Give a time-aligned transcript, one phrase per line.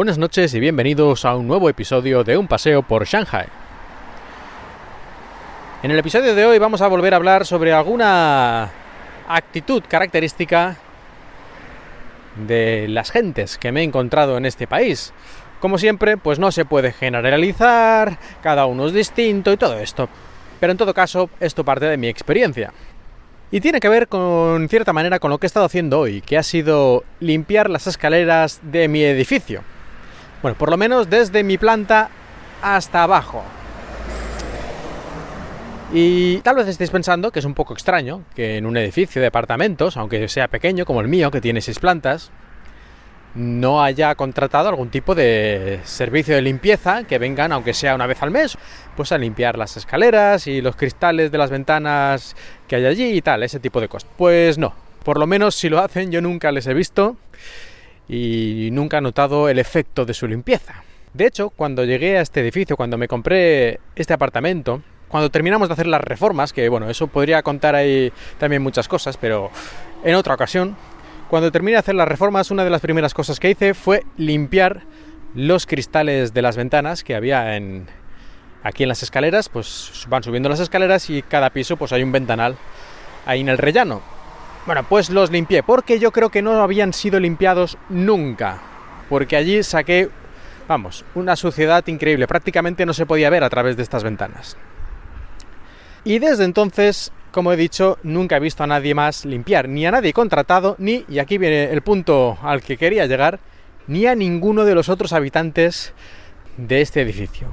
[0.00, 3.44] Buenas noches y bienvenidos a un nuevo episodio de Un paseo por Shanghai.
[5.82, 8.70] En el episodio de hoy vamos a volver a hablar sobre alguna
[9.28, 10.78] actitud característica
[12.46, 15.12] de las gentes que me he encontrado en este país.
[15.60, 20.08] Como siempre, pues no se puede generalizar, cada uno es distinto y todo esto.
[20.60, 22.72] Pero en todo caso, esto parte de mi experiencia.
[23.50, 26.38] Y tiene que ver con cierta manera con lo que he estado haciendo hoy, que
[26.38, 29.62] ha sido limpiar las escaleras de mi edificio.
[30.42, 32.08] Bueno, por lo menos desde mi planta
[32.62, 33.42] hasta abajo.
[35.92, 39.26] Y tal vez estéis pensando que es un poco extraño que en un edificio de
[39.26, 42.30] apartamentos, aunque sea pequeño como el mío, que tiene seis plantas,
[43.34, 48.22] no haya contratado algún tipo de servicio de limpieza que vengan, aunque sea una vez
[48.22, 48.56] al mes,
[48.96, 52.36] pues a limpiar las escaleras y los cristales de las ventanas
[52.66, 54.08] que hay allí y tal, ese tipo de cosas.
[54.16, 57.16] Pues no, por lo menos si lo hacen yo nunca les he visto
[58.10, 60.82] y nunca he notado el efecto de su limpieza.
[61.14, 65.74] De hecho, cuando llegué a este edificio, cuando me compré este apartamento, cuando terminamos de
[65.74, 69.50] hacer las reformas, que bueno, eso podría contar ahí también muchas cosas, pero
[70.02, 70.76] en otra ocasión,
[71.28, 74.82] cuando terminé de hacer las reformas, una de las primeras cosas que hice fue limpiar
[75.36, 77.86] los cristales de las ventanas que había en,
[78.64, 82.10] aquí en las escaleras, pues van subiendo las escaleras y cada piso pues hay un
[82.10, 82.56] ventanal
[83.24, 84.02] ahí en el rellano.
[84.66, 88.60] Bueno, pues los limpié porque yo creo que no habían sido limpiados nunca,
[89.08, 90.10] porque allí saqué,
[90.68, 94.56] vamos, una suciedad increíble, prácticamente no se podía ver a través de estas ventanas.
[96.04, 99.90] Y desde entonces como he dicho, nunca he visto a nadie más limpiar, ni a
[99.90, 103.38] nadie contratado, ni, y aquí viene el punto al que quería llegar,
[103.86, 105.92] ni a ninguno de los otros habitantes
[106.56, 107.48] de este edificio.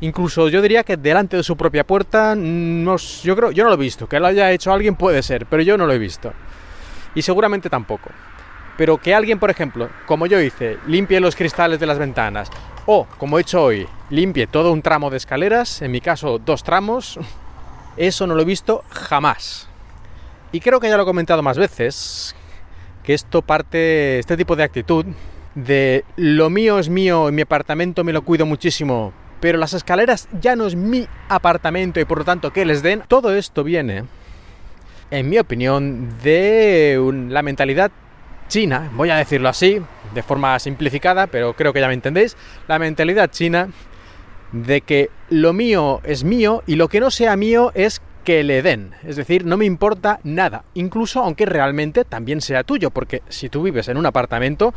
[0.00, 3.76] Incluso yo diría que delante de su propia puerta, no, yo creo, yo no lo
[3.76, 4.08] he visto.
[4.08, 6.32] Que lo haya hecho alguien puede ser, pero yo no lo he visto.
[7.14, 8.10] Y seguramente tampoco.
[8.76, 12.50] Pero que alguien, por ejemplo, como yo hice, limpie los cristales de las ventanas,
[12.86, 16.64] o como he hecho hoy, limpie todo un tramo de escaleras, en mi caso dos
[16.64, 17.18] tramos,
[17.96, 19.68] eso no lo he visto jamás.
[20.50, 22.34] Y creo que ya lo he comentado más veces,
[23.04, 25.06] que esto parte, este tipo de actitud,
[25.54, 30.28] de lo mío es mío, en mi apartamento me lo cuido muchísimo, pero las escaleras
[30.40, 34.04] ya no es mi apartamento y por lo tanto que les den, todo esto viene,
[35.10, 37.90] en mi opinión, de la mentalidad
[38.48, 39.80] china, voy a decirlo así,
[40.14, 42.36] de forma simplificada, pero creo que ya me entendéis,
[42.68, 43.68] la mentalidad china
[44.52, 48.62] de que lo mío es mío y lo que no sea mío es que le
[48.62, 48.94] den.
[49.04, 53.62] Es decir, no me importa nada, incluso aunque realmente también sea tuyo, porque si tú
[53.62, 54.72] vives en un apartamento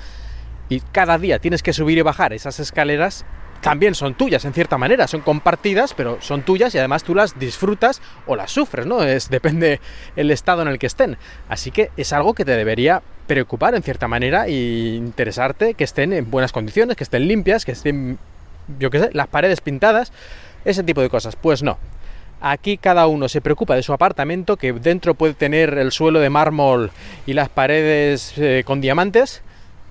[0.69, 3.25] y cada día tienes que subir y bajar esas escaleras,
[3.61, 7.37] también son tuyas en cierta manera, son compartidas, pero son tuyas y además tú las
[7.39, 9.03] disfrutas o las sufres, ¿no?
[9.03, 9.79] Es depende
[10.15, 11.17] el estado en el que estén.
[11.49, 16.13] Así que es algo que te debería preocupar en cierta manera e interesarte que estén
[16.13, 18.17] en buenas condiciones, que estén limpias, que estén
[18.79, 20.11] yo qué sé, las paredes pintadas,
[20.65, 21.35] ese tipo de cosas.
[21.35, 21.77] Pues no.
[22.39, 26.29] Aquí cada uno se preocupa de su apartamento, que dentro puede tener el suelo de
[26.29, 26.91] mármol
[27.25, 29.41] y las paredes eh, con diamantes,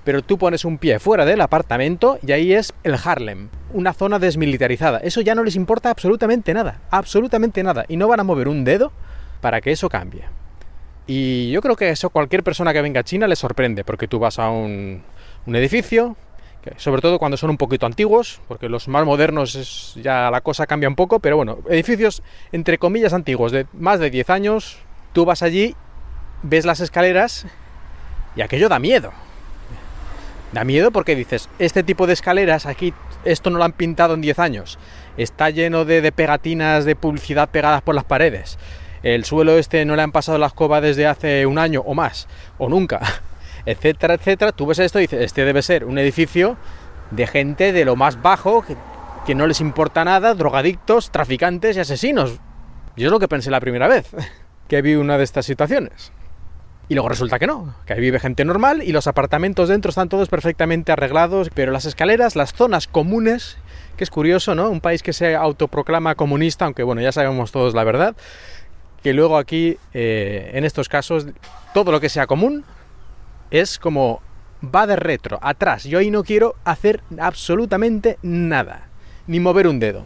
[0.06, 4.20] pero tú pones un pie fuera del apartamento y ahí es el Harlem, una zona
[4.20, 4.98] desmilitarizada.
[4.98, 8.62] Eso ya no les importa absolutamente nada, absolutamente nada, y no van a mover un
[8.62, 8.92] dedo
[9.40, 10.22] para que eso cambie.
[11.08, 14.20] Y yo creo que eso cualquier persona que venga a China le sorprende, porque tú
[14.20, 15.02] vas a un,
[15.48, 16.14] edificio,
[16.76, 20.88] sobre todo cuando son un poquito antiguos, porque los más modernos ya la cosa cambia
[20.88, 24.78] un poco, pero bueno, edificios entre comillas antiguos de más de 10 años,
[25.12, 25.74] tú vas allí,
[26.44, 27.44] ves las escaleras
[28.36, 29.12] y aquello da miedo.
[30.52, 34.20] Da miedo porque dices, este tipo de escaleras aquí, esto no lo han pintado en
[34.20, 34.78] 10 años,
[35.16, 38.58] está lleno de, pegatinas de publicidad pegadas por las paredes,
[39.02, 42.28] el suelo este no le han pasado la escoba desde hace un año o más,
[42.58, 43.00] o nunca
[43.66, 46.56] etcétera, etcétera, tú ves esto y dices, este debe ser un edificio
[47.10, 48.64] de gente de lo más bajo,
[49.26, 52.38] que, no les importa nada, drogadictos, traficantes y asesinos.
[52.96, 54.06] Yo es lo que pensé la primera vez
[54.68, 56.12] que vi una de estas situaciones.
[56.88, 60.08] Y luego resulta que no, que ahí vive gente normal y los apartamentos dentro están
[60.08, 63.58] todos perfectamente arreglados, pero las escaleras, las zonas comunes,
[63.96, 64.70] que es curioso, ¿no?
[64.70, 68.14] Un país que se autoproclama comunista, aunque bueno, ya sabemos todos la verdad,
[69.02, 71.26] que luego aquí, eh, en estos casos,
[71.74, 72.64] todo lo que sea común
[73.50, 74.22] es como
[74.62, 75.84] va de retro, atrás.
[75.84, 78.88] Yo ahí no quiero hacer absolutamente nada,
[79.26, 80.04] ni mover un dedo.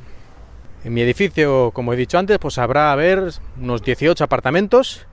[0.83, 5.07] En mi edificio, como he dicho antes, pues habrá haber unos 18 apartamentos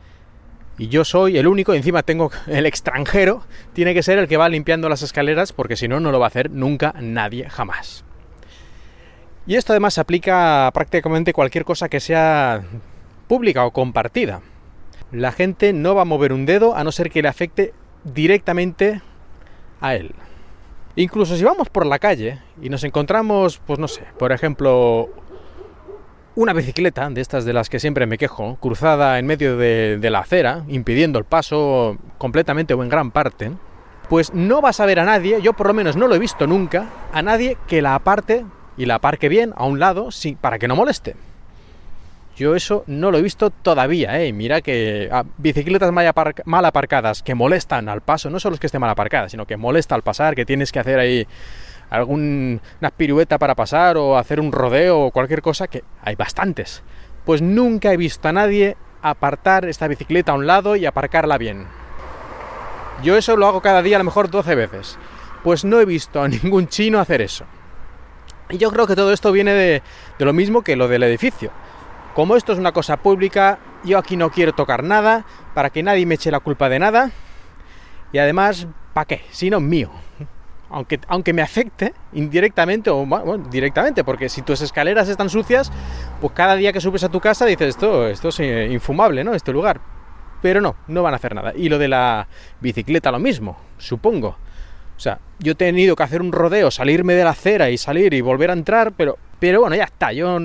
[0.78, 3.44] y yo soy el único, encima tengo el extranjero,
[3.74, 6.28] tiene que ser el que va limpiando las escaleras porque si no, no lo va
[6.28, 8.04] a hacer nunca nadie, jamás.
[9.48, 12.64] Y esto además se aplica a prácticamente cualquier cosa que sea
[13.28, 14.42] pública o compartida.
[15.12, 19.02] La gente no va a mover un dedo a no ser que le afecte directamente
[19.80, 20.14] a él.
[20.96, 25.10] Incluso si vamos por la calle y nos encontramos, pues no sé, por ejemplo,
[26.38, 30.19] una bicicleta, de estas de las que siempre me quejo, cruzada en medio de, la
[30.19, 33.51] acera, impidiendo el paso completamente o en gran parte,
[34.07, 36.45] pues no vas a ver a nadie, yo por lo menos no lo he visto
[36.45, 38.45] nunca, a nadie que la aparte
[38.78, 41.16] y la aparque bien a un lado sí, para que no moleste.
[42.36, 44.31] Yo eso no lo he visto todavía, ¿eh?
[44.31, 46.13] Mira que ah, bicicletas mal,
[46.45, 49.57] mal, aparcadas que molestan al paso, no solo es que esté mal aparcada, sino que
[49.57, 51.28] molesta al pasar, que tienes que hacer ahí
[51.89, 52.60] alguna
[52.95, 56.84] pirueta para pasar o hacer un rodeo o cualquier cosa, que hay bastantes.
[57.25, 61.68] Pues nunca he visto a nadie apartar esta bicicleta a un lado y aparcarla bien.
[63.04, 64.98] Yo eso lo hago cada día a lo mejor 12 veces.
[65.44, 67.45] Pues no he visto a ningún chino hacer eso.
[68.50, 69.83] Y yo creo que todo esto viene de,
[70.18, 71.51] de lo mismo que lo del edificio.
[72.16, 76.06] Como esto es una cosa pública, yo aquí no quiero tocar nada, para que nadie
[76.06, 77.12] me eche la culpa de nada.
[78.12, 79.25] Y además, ¿para qué?
[79.31, 79.92] Si no, mío
[80.69, 83.06] aunque, aunque me afecte indirectamente o
[83.50, 85.72] directamente, porque si tus escaleras están sucias,
[86.22, 89.34] pues cada día que subes a tu casa dices esto, esto es eh, infumable, ¿no?
[89.34, 89.80] Este lugar.
[90.42, 91.54] Pero no, no van a hacer nada.
[91.56, 92.28] Y lo de la
[92.60, 94.38] bicicleta, lo mismo, supongo.
[94.96, 98.14] O sea, yo he tenido que hacer un rodeo, salirme de la acera y salir
[98.14, 100.38] y volver a entrar, pero, pero bueno, ya está, yo,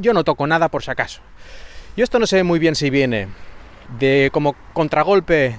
[0.00, 1.20] yo no toco nada por si acaso.
[1.96, 3.28] Yo esto no sé muy bien si viene
[3.98, 5.56] de como contragolpe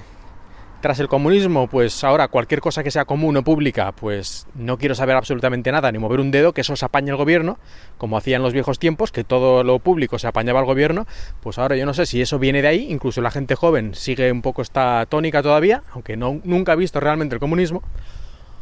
[0.82, 4.94] tras el comunismo, pues ahora cualquier cosa que sea común o pública, pues no quiero
[4.94, 7.58] saber absolutamente nada ni mover un dedo, que eso se apaña el gobierno,
[7.96, 11.06] como hacía en los viejos tiempos, que todo lo público se apañaba el gobierno,
[11.40, 14.30] pues ahora yo no sé si eso viene de ahí, incluso la gente joven sigue
[14.30, 17.82] un poco esta tónica todavía, aunque no, nunca ha visto realmente el comunismo,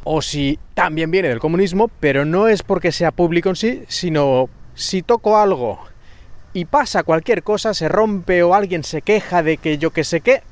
[0.05, 4.49] o si también viene del comunismo, pero no es porque sea público en sí, sino
[4.75, 5.81] si toco algo
[6.53, 10.21] y pasa cualquier cosa, se rompe o alguien se queja de que yo que sé
[10.21, 10.43] qué,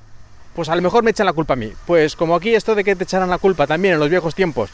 [0.55, 1.73] pues a lo mejor me echan la culpa a mí.
[1.87, 4.71] Pues como aquí esto de que te echaran la culpa también en los viejos tiempos,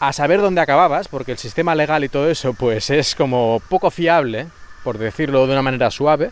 [0.00, 3.90] a saber dónde acababas, porque el sistema legal y todo eso, pues es como poco
[3.90, 4.46] fiable,
[4.84, 6.30] por decirlo de una manera suave,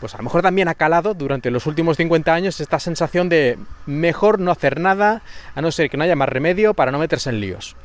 [0.00, 3.58] pues a lo mejor también ha calado durante los últimos 50 años esta sensación de
[3.86, 5.22] mejor no hacer nada,
[5.54, 7.76] a no ser que no haya más remedio para no meterse en líos.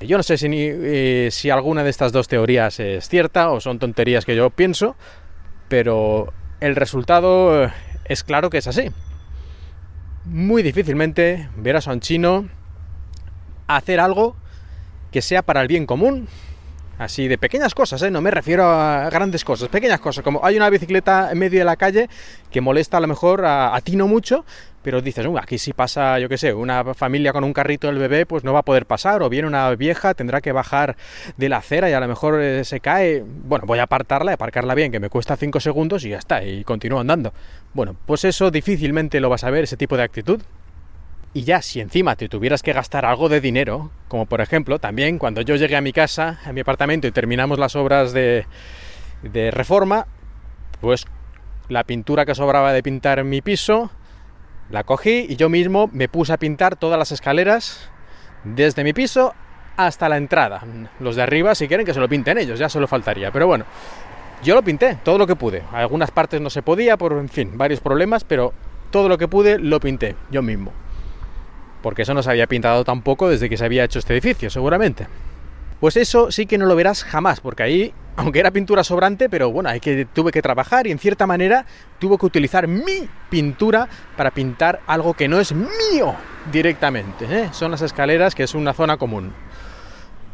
[0.00, 3.78] Yo no sé si, eh, si alguna de estas dos teorías es cierta o son
[3.78, 4.96] tonterías que yo pienso,
[5.68, 7.70] pero el resultado
[8.04, 8.90] es claro que es así.
[10.24, 12.48] Muy difícilmente verás a un chino
[13.66, 14.36] hacer algo
[15.10, 16.28] que sea para el bien común.
[16.98, 18.10] Así de pequeñas cosas, ¿eh?
[18.10, 21.64] no me refiero a grandes cosas, pequeñas cosas, como hay una bicicleta en medio de
[21.64, 22.08] la calle
[22.50, 24.44] que molesta a lo mejor a, ti no mucho,
[24.82, 28.26] pero dices, aquí si pasa, yo qué sé, una familia con un carrito del bebé,
[28.26, 30.96] pues no va a poder pasar, o viene una vieja, tendrá que bajar
[31.36, 34.74] de la acera y a lo mejor eh, se cae, bueno, voy a apartarla, aparcarla
[34.74, 37.32] bien, que me cuesta 5 segundos y ya está, y continúo andando.
[37.72, 40.42] Bueno, pues eso difícilmente lo vas a ver, ese tipo de actitud.
[41.34, 45.18] Y ya, si encima te tuvieras que gastar algo de dinero, como por ejemplo, también
[45.18, 48.46] cuando yo llegué a mi casa, a mi apartamento y terminamos las obras de,
[49.22, 50.06] de reforma,
[50.80, 51.06] pues
[51.68, 53.90] la pintura que sobraba de pintar mi piso,
[54.70, 57.90] la cogí y yo mismo me puse a pintar todas las escaleras
[58.44, 59.34] desde mi piso
[59.76, 60.62] hasta la entrada.
[61.00, 63.30] Los de arriba, si quieren que se lo pinten ellos, ya solo faltaría.
[63.30, 63.64] Pero bueno,
[64.42, 65.62] yo lo pinté, todo lo que pude.
[65.72, 68.52] Algunas partes no se podía, por en fin, varios problemas, pero
[68.90, 70.72] todo lo que pude lo pinté yo mismo.
[71.82, 75.06] Porque eso no se había pintado tampoco desde que se había hecho este edificio, seguramente.
[75.80, 79.50] Pues eso sí que no lo verás jamás, porque ahí, aunque era pintura sobrante, pero
[79.50, 81.66] bueno, hay que, tuve que trabajar y en cierta manera
[81.98, 86.14] tuve que utilizar mi pintura para pintar algo que no es mío
[86.52, 87.26] directamente.
[87.28, 87.48] ¿eh?
[87.52, 89.32] Son las escaleras, que es una zona común.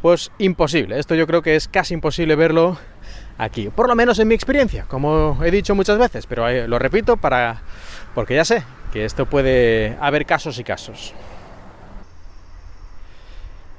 [0.03, 2.79] Pues imposible, esto yo creo que es casi imposible verlo
[3.39, 6.79] aquí, por lo menos en mi experiencia, como he dicho muchas veces, pero eh, lo
[6.79, 7.63] repito para
[8.15, 8.63] porque ya sé
[8.93, 11.15] que esto puede haber casos y casos.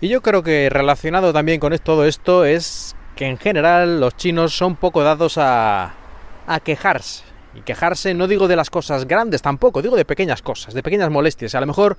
[0.02, 4.56] Y yo creo que relacionado también con todo esto es que en general los chinos
[4.56, 5.94] son poco dados a,
[6.48, 7.26] a quejarse.
[7.54, 11.10] Y quejarse no digo de las cosas grandes tampoco, digo de pequeñas cosas, de pequeñas
[11.10, 11.54] molestias.
[11.54, 11.98] A lo mejor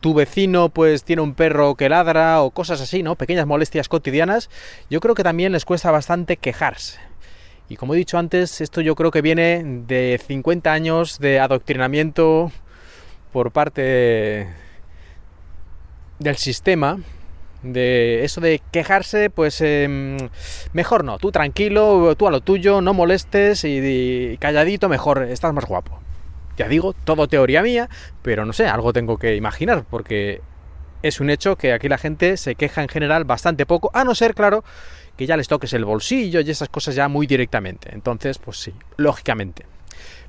[0.00, 3.16] tu vecino pues tiene un perro que ladra o cosas así, ¿no?
[3.16, 4.48] Pequeñas molestias cotidianas.
[4.88, 7.00] Yo creo que también les cuesta bastante quejarse.
[7.68, 12.52] Y como he dicho antes, esto yo creo que viene de 50 años de adoctrinamiento
[13.32, 14.46] por parte
[16.20, 17.00] del sistema
[17.64, 20.16] de eso de quejarse, pues em,
[20.72, 25.64] mejor no, tú tranquilo, tú a lo tuyo, no molestes y, calladito, mejor, estás más
[25.64, 26.00] guapo.
[26.56, 27.88] Ya digo, todo teoría mía,
[28.22, 30.40] pero no sé, algo tengo que imaginar, porque
[31.02, 34.14] es un hecho que aquí la gente se queja en general bastante poco, a no
[34.14, 34.62] ser, claro,
[35.16, 37.90] que ya les toques el bolsillo y esas cosas ya muy directamente.
[37.92, 39.66] Entonces, pues sí, lógicamente.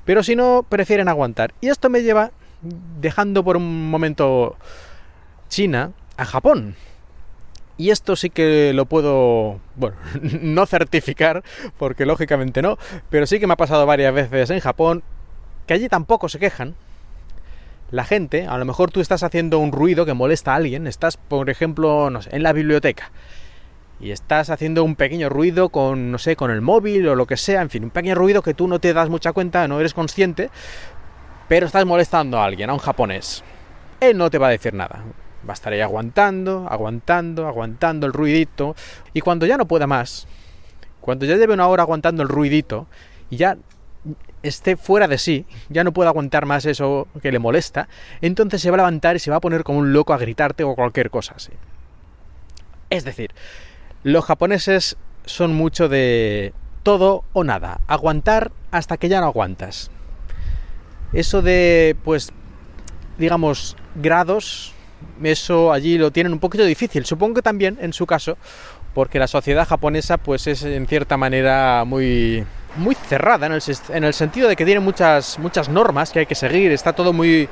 [0.04, 1.54] Pero si no, prefieren aguantar.
[1.60, 2.30] Y esto me lleva,
[3.00, 4.56] dejando por un momento
[5.48, 6.76] China a Japón.
[7.78, 9.96] Y esto sí que lo puedo, bueno,
[10.40, 11.42] no certificar,
[11.78, 12.78] porque lógicamente no,
[13.10, 15.02] pero sí que me ha pasado varias veces en Japón,
[15.66, 16.74] que allí tampoco se quejan.
[17.90, 21.16] La gente, a lo mejor tú estás haciendo un ruido que molesta a alguien, estás,
[21.16, 23.12] por ejemplo, no sé, en la biblioteca,
[24.00, 27.36] y estás haciendo un pequeño ruido con, no sé, con el móvil o lo que
[27.36, 29.94] sea, en fin, un pequeño ruido que tú no te das mucha cuenta, no eres
[29.94, 30.50] consciente,
[31.48, 33.44] pero estás molestando a alguien, a un japonés.
[34.00, 35.04] Él no te va a decir nada.
[35.46, 38.74] Va a estar ahí aguantando, aguantando, aguantando el ruidito.
[39.12, 40.26] Y cuando ya no pueda más,
[41.00, 42.86] cuando ya lleve una hora aguantando el ruidito
[43.30, 43.56] y ya
[44.42, 47.88] esté fuera de sí, ya no pueda aguantar más eso que le molesta,
[48.20, 50.64] entonces se va a levantar y se va a poner como un loco a gritarte
[50.64, 51.52] o cualquier cosa así.
[52.90, 53.32] Es decir,
[54.02, 59.90] los japoneses son mucho de todo o nada, aguantar hasta que ya no aguantas.
[61.12, 62.30] Eso de, pues,
[63.18, 64.72] digamos, grados,
[65.22, 67.04] eso allí lo tienen un poquito difícil.
[67.04, 68.36] Supongo que también, en su caso,
[68.94, 72.44] porque la sociedad japonesa, pues, es en cierta manera muy,
[72.76, 76.26] muy cerrada, en el, en el sentido de que tiene muchas, muchas normas que hay
[76.26, 77.48] que seguir, está todo muy,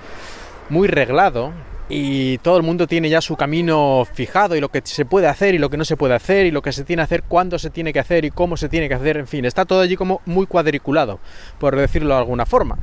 [0.69, 1.53] muy reglado
[1.89, 5.55] y todo el mundo tiene ya su camino fijado y lo que se puede hacer
[5.55, 7.59] y lo que no se puede hacer y lo que se tiene que hacer, cuándo
[7.59, 9.97] se tiene que hacer y cómo se tiene que hacer, en fin, está todo allí
[9.97, 11.21] como muy cuadriculado,
[11.59, 12.79] por decirlo de alguna forma.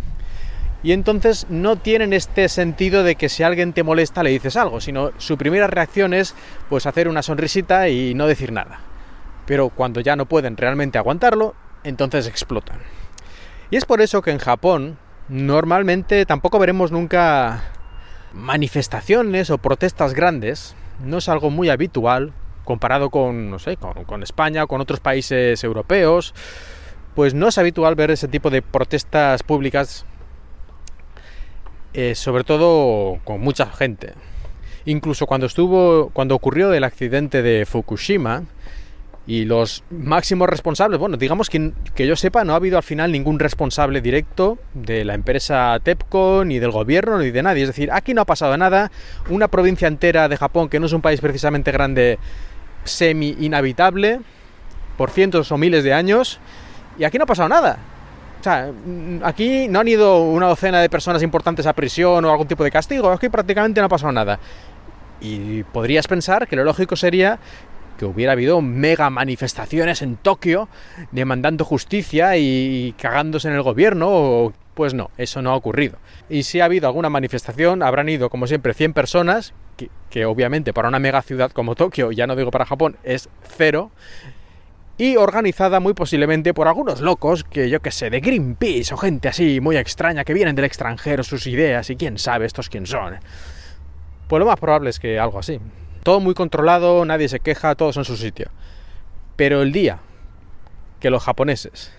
[0.83, 4.81] Y entonces no tienen este sentido de que si alguien te molesta le dices algo,
[4.81, 6.35] sino su primera reacción es
[6.69, 8.79] pues hacer una sonrisita y no decir nada.
[9.45, 12.79] Pero cuando ya no pueden realmente aguantarlo, entonces explotan.
[13.69, 14.97] Y es por eso que en Japón
[15.29, 17.63] normalmente tampoco veremos nunca
[18.33, 20.75] manifestaciones o protestas grandes.
[21.03, 22.33] No es algo muy habitual
[22.63, 26.33] comparado con, no sé, con, España o con otros países europeos.
[27.15, 30.05] Pues no es habitual ver ese tipo de protestas públicas,
[31.93, 34.13] eh, sobre todo con mucha gente.
[34.85, 38.43] Incluso cuando estuvo, cuando ocurrió el accidente de Fukushima,
[39.27, 43.11] y los máximos responsables, bueno, digamos que, que yo sepa, no ha habido al final
[43.11, 47.61] ningún responsable directo de la empresa TEPCO, ni del gobierno, ni de nadie.
[47.63, 48.91] Es decir, aquí no ha pasado nada.
[49.29, 52.17] Una provincia entera de Japón, que no es un país precisamente grande,
[52.83, 54.21] semi-inhabitable,
[54.97, 56.39] por cientos o miles de años,
[56.97, 57.77] y aquí no ha pasado nada.
[58.41, 58.71] O sea,
[59.23, 62.71] aquí no han ido una docena de personas importantes a prisión o algún tipo de
[62.71, 64.39] castigo, aquí prácticamente no ha pasado nada.
[65.21, 67.37] Y podrías pensar que lo lógico sería
[67.99, 70.69] que hubiera habido mega manifestaciones en Tokio
[71.11, 75.99] demandando justicia y cagándose en el gobierno, pues no, eso no ha ocurrido.
[76.27, 79.53] Y si ha habido alguna manifestación, habrán ido, como siempre, 100 personas,
[80.09, 83.91] que, obviamente para una mega ciudad como Tokio, ya no digo para Japón, es cero,
[85.01, 89.29] y organizada muy posiblemente por algunos locos que yo que sé, de Greenpeace o gente
[89.29, 93.15] así muy extraña que vienen del extranjero, sus ideas y quién sabe estos quién son.
[94.27, 95.59] Pues lo más probable es que algo así.
[96.03, 98.51] Todo muy controlado, nadie se queja, todos en su sitio.
[99.37, 100.01] Pero el día
[100.99, 101.91] que los japoneses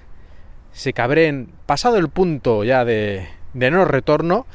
[0.71, 4.47] se cabreen, pasado el punto ya de, de no retorno,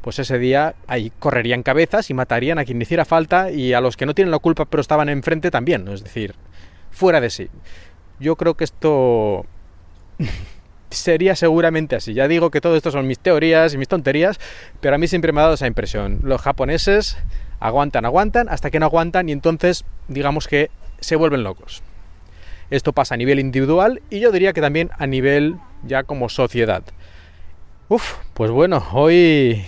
[0.00, 3.96] pues ese día ahí correrían cabezas y matarían a quien hiciera falta y a los
[3.96, 6.36] que no tienen la culpa pero estaban enfrente también, es decir,
[6.92, 7.50] fuera de sí.
[8.18, 9.44] Yo creo que esto
[10.90, 12.14] sería seguramente así.
[12.14, 14.38] Ya digo que todo esto son mis teorías y mis tonterías,
[14.80, 16.20] pero a mí siempre me ha dado esa impresión.
[16.22, 17.18] Los japoneses
[17.60, 20.70] aguantan, aguantan, hasta que no aguantan y entonces digamos que
[21.00, 21.82] se vuelven locos.
[22.70, 26.82] Esto pasa a nivel individual y yo diría que también a nivel ya como sociedad.
[27.88, 29.64] Uf, pues bueno, hoy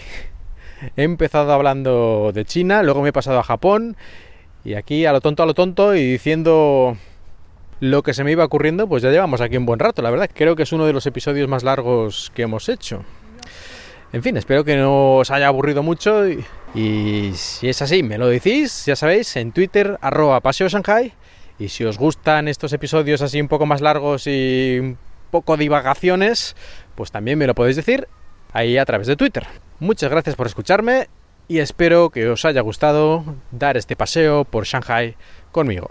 [0.96, 3.96] he empezado hablando de China, luego me he pasado a Japón
[4.64, 6.96] y aquí a lo tonto a lo tonto y diciendo
[7.80, 10.30] lo que se me iba ocurriendo, pues ya llevamos aquí un buen rato, la verdad.
[10.32, 13.04] Creo que es uno de los episodios más largos que hemos hecho.
[14.12, 16.26] En fin, espero que no os haya aburrido mucho
[16.74, 21.12] y, si es así, me lo decís, ya sabéis, en Twitter, arroba Paseo Shanghai.
[21.58, 24.98] Y si os gustan estos episodios así un poco más largos y un
[25.30, 26.56] poco divagaciones,
[26.94, 28.08] pues también me lo podéis decir
[28.52, 29.46] ahí a través de Twitter.
[29.78, 31.08] Muchas gracias por escucharme
[31.46, 35.16] y espero que os haya gustado dar este paseo por Shanghai
[35.52, 35.90] conmigo.